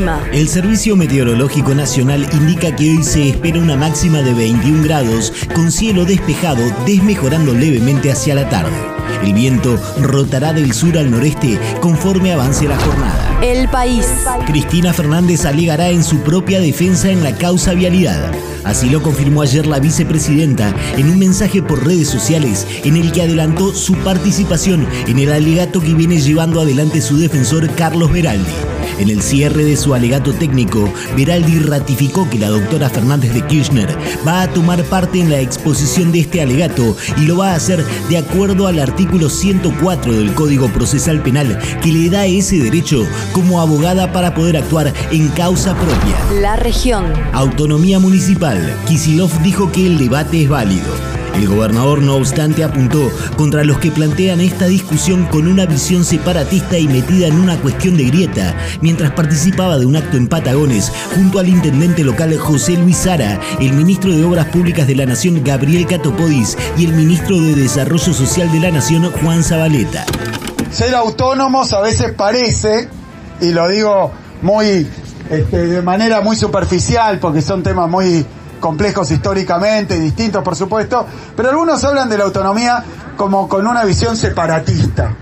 El 0.00 0.06
clima. 0.06 0.22
El 0.32 0.48
Servicio 0.48 0.96
Meteorológico 0.96 1.74
Nacional 1.74 2.26
indica 2.32 2.74
que 2.74 2.90
hoy 2.90 3.02
se 3.02 3.28
espera 3.28 3.58
una 3.58 3.76
máxima 3.76 4.22
de 4.22 4.32
21 4.32 4.82
grados 4.84 5.32
con 5.54 5.70
cielo 5.70 6.06
despejado, 6.06 6.62
desmejorando 6.86 7.52
levemente 7.52 8.10
hacia 8.10 8.34
la 8.34 8.48
tarde. 8.48 8.72
El 9.22 9.34
viento 9.34 9.78
rotará 10.00 10.54
del 10.54 10.72
sur 10.72 10.96
al 10.96 11.10
noreste 11.10 11.58
conforme 11.80 12.32
avance 12.32 12.66
la 12.66 12.78
jornada. 12.78 13.40
El 13.42 13.68
país. 13.68 14.06
Cristina 14.46 14.94
Fernández 14.94 15.44
alegará 15.44 15.90
en 15.90 16.02
su 16.02 16.20
propia 16.20 16.60
defensa 16.60 17.10
en 17.10 17.22
la 17.22 17.36
causa 17.36 17.74
vialidad. 17.74 18.32
Así 18.64 18.88
lo 18.88 19.02
confirmó 19.02 19.42
ayer 19.42 19.66
la 19.66 19.80
vicepresidenta 19.80 20.74
en 20.96 21.10
un 21.10 21.18
mensaje 21.18 21.62
por 21.62 21.84
redes 21.84 22.08
sociales 22.08 22.66
en 22.84 22.96
el 22.96 23.12
que 23.12 23.22
adelantó 23.22 23.74
su 23.74 23.94
participación 23.96 24.86
en 25.06 25.18
el 25.18 25.32
alegato 25.32 25.80
que 25.80 25.94
viene 25.94 26.20
llevando 26.20 26.60
adelante 26.60 27.02
su 27.02 27.18
defensor 27.18 27.68
Carlos 27.74 28.10
Beraldi. 28.12 28.69
En 28.98 29.08
el 29.08 29.22
cierre 29.22 29.64
de 29.64 29.76
su 29.76 29.94
alegato 29.94 30.32
técnico, 30.32 30.92
Beraldi 31.16 31.58
ratificó 31.60 32.28
que 32.28 32.38
la 32.38 32.48
doctora 32.48 32.90
Fernández 32.90 33.32
de 33.32 33.46
Kirchner 33.46 33.88
va 34.26 34.42
a 34.42 34.48
tomar 34.52 34.82
parte 34.84 35.20
en 35.20 35.30
la 35.30 35.40
exposición 35.40 36.12
de 36.12 36.20
este 36.20 36.42
alegato 36.42 36.96
y 37.16 37.22
lo 37.22 37.38
va 37.38 37.52
a 37.52 37.54
hacer 37.54 37.84
de 38.08 38.18
acuerdo 38.18 38.66
al 38.66 38.78
artículo 38.78 39.28
104 39.28 40.12
del 40.12 40.34
Código 40.34 40.68
Procesal 40.68 41.22
Penal 41.22 41.58
que 41.82 41.92
le 41.92 42.10
da 42.10 42.26
ese 42.26 42.58
derecho 42.58 43.06
como 43.32 43.60
abogada 43.60 44.12
para 44.12 44.34
poder 44.34 44.56
actuar 44.56 44.92
en 45.10 45.28
causa 45.28 45.74
propia. 45.74 46.40
La 46.40 46.56
región. 46.56 47.06
Autonomía 47.32 47.98
municipal. 47.98 48.76
Kisilov 48.86 49.30
dijo 49.42 49.70
que 49.72 49.86
el 49.86 49.98
debate 49.98 50.42
es 50.42 50.48
válido. 50.48 51.19
El 51.34 51.48
gobernador, 51.48 52.02
no 52.02 52.16
obstante, 52.16 52.64
apuntó 52.64 53.10
contra 53.36 53.64
los 53.64 53.78
que 53.78 53.90
plantean 53.90 54.40
esta 54.40 54.66
discusión 54.66 55.26
con 55.26 55.46
una 55.46 55.66
visión 55.66 56.04
separatista 56.04 56.78
y 56.78 56.88
metida 56.88 57.28
en 57.28 57.40
una 57.40 57.56
cuestión 57.60 57.96
de 57.96 58.04
grieta, 58.04 58.54
mientras 58.80 59.12
participaba 59.12 59.78
de 59.78 59.86
un 59.86 59.96
acto 59.96 60.16
en 60.16 60.28
Patagones 60.28 60.92
junto 61.14 61.38
al 61.38 61.48
intendente 61.48 62.04
local 62.04 62.36
José 62.36 62.72
Luis 62.72 62.98
Sara, 62.98 63.40
el 63.60 63.72
ministro 63.72 64.14
de 64.14 64.24
Obras 64.24 64.46
Públicas 64.46 64.86
de 64.86 64.96
la 64.96 65.06
Nación 65.06 65.42
Gabriel 65.44 65.86
Catopodis 65.86 66.56
y 66.76 66.84
el 66.84 66.92
ministro 66.92 67.40
de 67.40 67.54
Desarrollo 67.54 68.12
Social 68.12 68.50
de 68.52 68.60
la 68.60 68.70
Nación 68.70 69.10
Juan 69.22 69.42
Zabaleta. 69.42 70.04
Ser 70.70 70.94
autónomos 70.94 71.72
a 71.72 71.80
veces 71.80 72.12
parece, 72.12 72.88
y 73.40 73.52
lo 73.52 73.68
digo 73.68 74.12
muy 74.42 74.86
este, 75.30 75.66
de 75.66 75.82
manera 75.82 76.20
muy 76.20 76.36
superficial 76.36 77.18
porque 77.20 77.40
son 77.40 77.62
temas 77.62 77.88
muy 77.88 78.26
complejos 78.60 79.10
históricamente, 79.10 79.98
distintos 79.98 80.42
por 80.42 80.54
supuesto, 80.54 81.06
pero 81.36 81.50
algunos 81.50 81.82
hablan 81.84 82.08
de 82.08 82.18
la 82.18 82.24
autonomía 82.24 82.84
como 83.16 83.48
con 83.48 83.66
una 83.66 83.84
visión 83.84 84.16
separatista. 84.16 85.14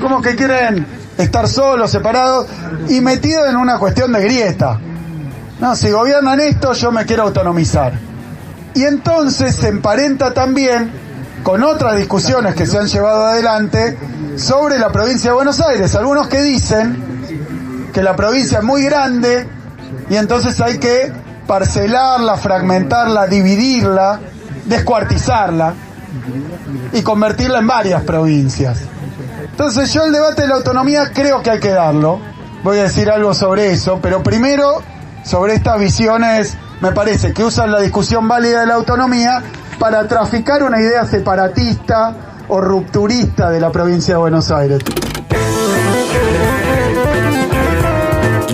Como 0.00 0.20
que 0.20 0.34
quieren 0.34 0.86
estar 1.16 1.48
solos, 1.48 1.90
separados 1.90 2.46
y 2.88 3.00
metidos 3.00 3.48
en 3.48 3.56
una 3.56 3.78
cuestión 3.78 4.12
de 4.12 4.22
grieta. 4.22 4.80
No, 5.60 5.76
si 5.76 5.90
gobiernan 5.90 6.40
esto, 6.40 6.72
yo 6.72 6.90
me 6.90 7.06
quiero 7.06 7.22
autonomizar. 7.22 7.92
Y 8.74 8.82
entonces 8.84 9.54
se 9.54 9.68
emparenta 9.68 10.34
también 10.34 10.90
con 11.44 11.62
otras 11.62 11.96
discusiones 11.96 12.54
que 12.54 12.66
se 12.66 12.78
han 12.78 12.86
llevado 12.86 13.26
adelante 13.26 13.96
sobre 14.36 14.78
la 14.78 14.90
provincia 14.90 15.30
de 15.30 15.34
Buenos 15.36 15.60
Aires. 15.60 15.94
Algunos 15.94 16.26
que 16.26 16.42
dicen 16.42 17.90
que 17.92 18.02
la 18.02 18.16
provincia 18.16 18.58
es 18.58 18.64
muy 18.64 18.82
grande 18.82 19.46
y 20.10 20.16
entonces 20.16 20.60
hay 20.60 20.78
que 20.78 21.12
parcelarla, 21.46 22.36
fragmentarla, 22.36 23.26
dividirla, 23.26 24.20
descuartizarla 24.66 25.74
y 26.92 27.02
convertirla 27.02 27.58
en 27.58 27.66
varias 27.66 28.02
provincias. 28.02 28.80
Entonces 29.50 29.92
yo 29.92 30.04
el 30.04 30.12
debate 30.12 30.42
de 30.42 30.48
la 30.48 30.54
autonomía 30.56 31.10
creo 31.12 31.42
que 31.42 31.50
hay 31.50 31.60
que 31.60 31.70
darlo. 31.70 32.20
Voy 32.62 32.78
a 32.78 32.84
decir 32.84 33.10
algo 33.10 33.34
sobre 33.34 33.72
eso, 33.72 33.98
pero 34.00 34.22
primero 34.22 34.82
sobre 35.22 35.54
estas 35.54 35.78
visiones 35.78 36.56
me 36.80 36.92
parece 36.92 37.32
que 37.32 37.44
usan 37.44 37.70
la 37.70 37.80
discusión 37.80 38.26
válida 38.26 38.60
de 38.60 38.66
la 38.66 38.74
autonomía 38.74 39.42
para 39.78 40.06
traficar 40.08 40.62
una 40.62 40.80
idea 40.80 41.06
separatista 41.06 42.14
o 42.48 42.60
rupturista 42.60 43.50
de 43.50 43.60
la 43.60 43.70
provincia 43.70 44.14
de 44.14 44.18
Buenos 44.18 44.50
Aires. 44.50 44.80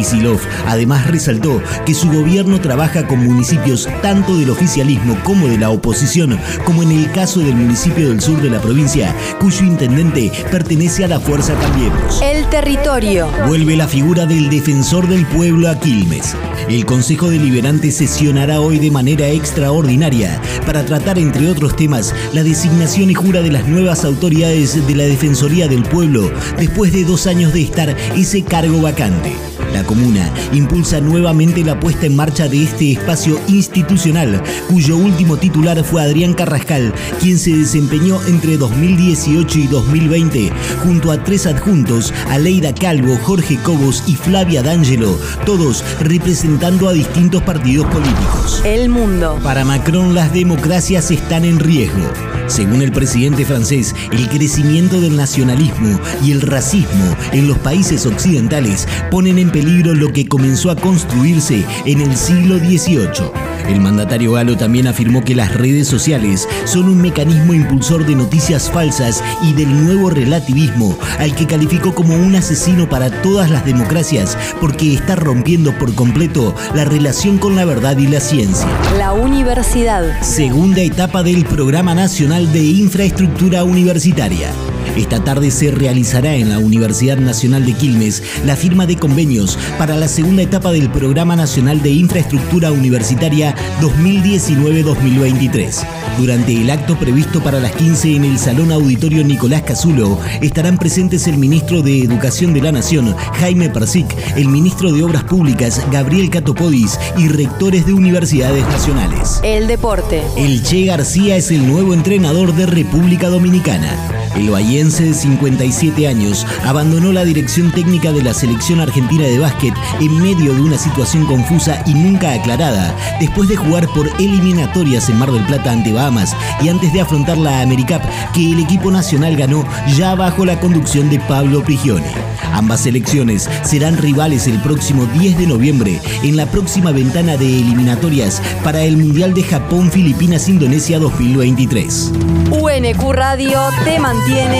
Kisilov 0.00 0.40
además 0.66 1.06
resaltó 1.08 1.62
que 1.84 1.92
su 1.92 2.10
gobierno 2.10 2.58
trabaja 2.58 3.06
con 3.06 3.22
municipios 3.22 3.86
tanto 4.00 4.38
del 4.38 4.48
oficialismo 4.48 5.14
como 5.24 5.46
de 5.46 5.58
la 5.58 5.68
oposición, 5.68 6.38
como 6.64 6.82
en 6.82 6.92
el 6.92 7.10
caso 7.12 7.40
del 7.40 7.54
municipio 7.54 8.08
del 8.08 8.22
sur 8.22 8.40
de 8.40 8.48
la 8.48 8.62
provincia, 8.62 9.14
cuyo 9.38 9.62
intendente 9.66 10.32
pertenece 10.50 11.04
a 11.04 11.08
la 11.08 11.20
Fuerza 11.20 11.52
Cambiemos. 11.54 12.22
El 12.22 12.48
territorio. 12.48 13.28
Vuelve 13.46 13.76
la 13.76 13.86
figura 13.86 14.24
del 14.24 14.48
defensor 14.48 15.06
del 15.06 15.26
pueblo 15.26 15.68
a 15.68 15.78
Quilmes. 15.78 16.34
El 16.66 16.86
Consejo 16.86 17.28
Deliberante 17.28 17.90
sesionará 17.90 18.62
hoy 18.62 18.78
de 18.78 18.90
manera 18.90 19.28
extraordinaria 19.28 20.40
para 20.64 20.86
tratar, 20.86 21.18
entre 21.18 21.50
otros 21.50 21.76
temas, 21.76 22.14
la 22.32 22.42
designación 22.42 23.10
y 23.10 23.14
jura 23.14 23.42
de 23.42 23.52
las 23.52 23.68
nuevas 23.68 24.06
autoridades 24.06 24.86
de 24.86 24.94
la 24.94 25.04
Defensoría 25.04 25.68
del 25.68 25.82
Pueblo 25.82 26.30
después 26.56 26.90
de 26.94 27.04
dos 27.04 27.26
años 27.26 27.52
de 27.52 27.60
estar 27.60 27.94
ese 28.16 28.42
cargo 28.42 28.80
vacante. 28.80 29.49
La 29.72 29.84
comuna 29.84 30.32
impulsa 30.52 31.00
nuevamente 31.00 31.64
la 31.64 31.78
puesta 31.78 32.06
en 32.06 32.16
marcha 32.16 32.48
de 32.48 32.64
este 32.64 32.92
espacio 32.92 33.40
institucional, 33.48 34.42
cuyo 34.68 34.96
último 34.96 35.36
titular 35.36 35.82
fue 35.84 36.02
Adrián 36.02 36.34
Carrascal, 36.34 36.92
quien 37.20 37.38
se 37.38 37.56
desempeñó 37.56 38.20
entre 38.26 38.56
2018 38.56 39.58
y 39.58 39.66
2020 39.66 40.52
junto 40.82 41.12
a 41.12 41.22
tres 41.22 41.46
adjuntos, 41.46 42.12
Aleida 42.28 42.74
Calvo, 42.74 43.16
Jorge 43.22 43.56
Cobos 43.62 44.02
y 44.06 44.16
Flavia 44.16 44.62
D'Angelo, 44.62 45.18
todos 45.46 45.84
representando 46.00 46.88
a 46.88 46.92
distintos 46.92 47.42
partidos 47.42 47.86
políticos. 47.86 48.62
El 48.64 48.88
mundo. 48.88 49.38
Para 49.42 49.64
Macron 49.64 50.14
las 50.14 50.32
democracias 50.32 51.10
están 51.10 51.44
en 51.44 51.58
riesgo. 51.58 52.29
Según 52.50 52.82
el 52.82 52.90
presidente 52.90 53.44
francés, 53.44 53.94
el 54.10 54.28
crecimiento 54.28 55.00
del 55.00 55.16
nacionalismo 55.16 56.00
y 56.24 56.32
el 56.32 56.40
racismo 56.40 57.16
en 57.30 57.46
los 57.46 57.56
países 57.58 58.06
occidentales 58.06 58.88
ponen 59.08 59.38
en 59.38 59.50
peligro 59.50 59.94
lo 59.94 60.12
que 60.12 60.26
comenzó 60.26 60.72
a 60.72 60.76
construirse 60.76 61.64
en 61.84 62.00
el 62.00 62.16
siglo 62.16 62.58
XVIII. 62.58 63.30
El 63.68 63.80
mandatario 63.80 64.32
galo 64.32 64.56
también 64.56 64.88
afirmó 64.88 65.22
que 65.22 65.36
las 65.36 65.54
redes 65.54 65.86
sociales 65.86 66.48
son 66.64 66.88
un 66.88 67.00
mecanismo 67.00 67.54
impulsor 67.54 68.04
de 68.04 68.16
noticias 68.16 68.68
falsas 68.68 69.22
y 69.42 69.52
del 69.52 69.84
nuevo 69.84 70.10
relativismo, 70.10 70.98
al 71.20 71.36
que 71.36 71.46
calificó 71.46 71.94
como 71.94 72.16
un 72.16 72.34
asesino 72.34 72.88
para 72.88 73.22
todas 73.22 73.48
las 73.48 73.64
democracias 73.64 74.36
porque 74.60 74.92
está 74.94 75.14
rompiendo 75.14 75.72
por 75.78 75.94
completo 75.94 76.52
la 76.74 76.84
relación 76.84 77.38
con 77.38 77.54
la 77.54 77.64
verdad 77.64 77.96
y 77.96 78.08
la 78.08 78.18
ciencia. 78.18 78.66
La 78.98 79.12
universidad. 79.12 80.20
Segunda 80.20 80.80
etapa 80.80 81.22
del 81.22 81.44
Programa 81.44 81.94
Nacional 81.94 82.39
de 82.46 82.62
Infraestructura 82.62 83.64
Universitaria. 83.64 84.69
Esta 84.96 85.22
tarde 85.24 85.50
se 85.50 85.70
realizará 85.70 86.34
en 86.34 86.48
la 86.48 86.58
Universidad 86.58 87.18
Nacional 87.18 87.64
de 87.64 87.74
Quilmes 87.74 88.22
la 88.44 88.56
firma 88.56 88.86
de 88.86 88.96
convenios 88.96 89.58
para 89.78 89.96
la 89.96 90.08
segunda 90.08 90.42
etapa 90.42 90.72
del 90.72 90.90
Programa 90.90 91.36
Nacional 91.36 91.82
de 91.82 91.90
Infraestructura 91.90 92.72
Universitaria 92.72 93.54
2019-2023. 93.80 95.86
Durante 96.18 96.52
el 96.52 96.70
acto 96.70 96.98
previsto 96.98 97.42
para 97.42 97.60
las 97.60 97.72
15 97.72 98.16
en 98.16 98.24
el 98.24 98.38
Salón 98.38 98.72
Auditorio 98.72 99.24
Nicolás 99.24 99.62
Cazulo 99.62 100.18
estarán 100.40 100.76
presentes 100.76 101.26
el 101.26 101.38
ministro 101.38 101.82
de 101.82 102.02
Educación 102.02 102.52
de 102.52 102.60
la 102.60 102.72
Nación, 102.72 103.14
Jaime 103.38 103.70
Persic, 103.70 104.06
el 104.36 104.48
ministro 104.48 104.92
de 104.92 105.02
Obras 105.02 105.24
Públicas, 105.24 105.82
Gabriel 105.90 106.30
Catopodis, 106.30 106.98
y 107.16 107.28
rectores 107.28 107.86
de 107.86 107.92
universidades 107.92 108.66
nacionales. 108.68 109.40
El 109.42 109.66
deporte. 109.66 110.22
El 110.36 110.62
Che 110.62 110.84
García 110.84 111.36
es 111.36 111.50
el 111.50 111.66
nuevo 111.66 111.94
entrenador 111.94 112.54
de 112.54 112.66
República 112.66 113.28
Dominicana. 113.28 113.96
El 114.36 114.48
de 114.70 115.12
57 115.12 116.06
años 116.06 116.46
abandonó 116.64 117.10
la 117.10 117.24
dirección 117.24 117.72
técnica 117.72 118.12
de 118.12 118.22
la 118.22 118.32
selección 118.32 118.78
argentina 118.78 119.24
de 119.24 119.40
básquet 119.40 119.74
en 120.00 120.22
medio 120.22 120.54
de 120.54 120.60
una 120.60 120.78
situación 120.78 121.26
confusa 121.26 121.82
y 121.86 121.94
nunca 121.94 122.32
aclarada, 122.32 122.94
después 123.18 123.48
de 123.48 123.56
jugar 123.56 123.88
por 123.88 124.06
eliminatorias 124.20 125.08
en 125.08 125.18
Mar 125.18 125.32
del 125.32 125.44
Plata 125.44 125.72
ante 125.72 125.92
Bahamas 125.92 126.36
y 126.62 126.68
antes 126.68 126.92
de 126.92 127.00
afrontar 127.00 127.36
la 127.36 127.62
AmeriCup 127.62 128.00
que 128.32 128.52
el 128.52 128.60
equipo 128.60 128.92
nacional 128.92 129.36
ganó 129.36 129.66
ya 129.96 130.14
bajo 130.14 130.44
la 130.44 130.60
conducción 130.60 131.10
de 131.10 131.18
Pablo 131.18 131.64
Prigioni. 131.64 132.06
Ambas 132.52 132.82
selecciones 132.82 133.50
serán 133.64 133.96
rivales 133.96 134.46
el 134.46 134.60
próximo 134.60 135.06
10 135.06 135.36
de 135.36 135.46
noviembre 135.48 136.00
en 136.22 136.36
la 136.36 136.46
próxima 136.46 136.92
ventana 136.92 137.36
de 137.36 137.46
eliminatorias 137.46 138.40
para 138.62 138.82
el 138.82 138.96
Mundial 138.96 139.34
de 139.34 139.42
Japón, 139.42 139.90
Filipinas, 139.90 140.48
Indonesia 140.48 141.00
2023. 141.00 142.12
UNQ 142.52 143.12
Radio 143.12 143.58
te 143.84 143.98
mantiene 143.98 144.59